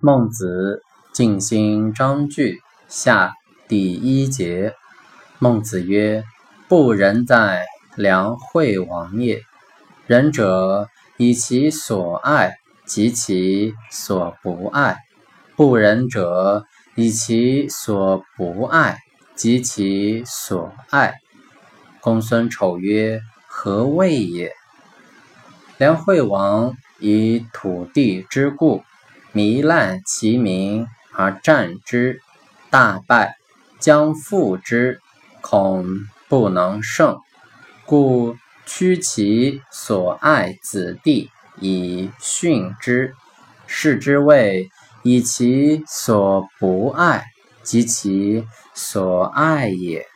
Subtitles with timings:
[0.00, 0.80] 孟子
[1.12, 3.34] 尽心章句下
[3.66, 4.72] 第一节。
[5.40, 6.22] 孟子曰
[6.68, 7.66] ：“不仁在
[7.96, 9.42] 梁惠王也。
[10.06, 14.94] 仁者以其所爱及其所不爱；
[15.56, 18.98] 不仁者以其所不爱
[19.34, 21.14] 及其所爱。”
[22.00, 24.52] 公孙丑曰：“何谓也？”
[25.76, 28.84] 梁惠王以土地之故。
[29.34, 32.20] 糜烂其民而战之，
[32.70, 33.36] 大败，
[33.78, 35.00] 将复之，
[35.40, 35.86] 恐
[36.28, 37.18] 不能胜，
[37.86, 38.36] 故
[38.66, 43.14] 屈其所爱子弟以训之。
[43.66, 44.70] 是之谓
[45.02, 47.24] 以其所不爱
[47.62, 50.06] 及其所爱也。